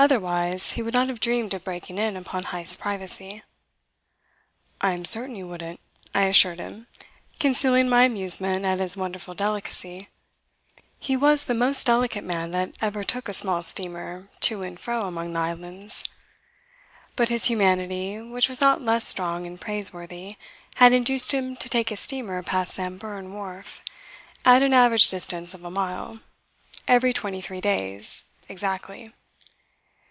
Otherwise 0.00 0.70
he 0.74 0.80
would 0.82 0.94
not 0.94 1.08
have 1.08 1.18
dreamed 1.18 1.52
of 1.52 1.64
breaking 1.64 1.98
in 1.98 2.16
upon 2.16 2.44
Heyst's 2.44 2.76
privacy. 2.76 3.42
"I 4.80 4.92
am 4.92 5.04
certain 5.04 5.34
you 5.34 5.48
wouldn't," 5.48 5.80
I 6.14 6.26
assured 6.26 6.60
him, 6.60 6.86
concealing 7.40 7.88
my 7.88 8.04
amusement 8.04 8.64
at 8.64 8.78
his 8.78 8.96
wonderful 8.96 9.34
delicacy. 9.34 10.08
He 11.00 11.16
was 11.16 11.46
the 11.46 11.52
most 11.54 11.84
delicate 11.88 12.22
man 12.22 12.52
that 12.52 12.74
ever 12.80 13.02
took 13.02 13.28
a 13.28 13.32
small 13.32 13.60
steamer 13.64 14.28
to 14.42 14.62
and 14.62 14.78
fro 14.78 15.02
among 15.06 15.32
the 15.32 15.40
islands. 15.40 16.04
But 17.16 17.28
his 17.28 17.46
humanity, 17.46 18.20
which 18.20 18.48
was 18.48 18.60
not 18.60 18.80
less 18.80 19.04
strong 19.04 19.48
and 19.48 19.60
praiseworthy, 19.60 20.36
had 20.76 20.92
induced 20.92 21.32
him 21.34 21.56
to 21.56 21.68
take 21.68 21.88
his 21.88 21.98
steamer 21.98 22.40
past 22.44 22.72
Samburan 22.74 23.32
wharf 23.32 23.82
(at 24.44 24.62
an 24.62 24.72
average 24.74 25.08
distance 25.08 25.54
of 25.54 25.64
a 25.64 25.72
mile) 25.72 26.20
every 26.86 27.12
twenty 27.12 27.40
three 27.40 27.60
days 27.60 28.26
exactly. 28.48 29.12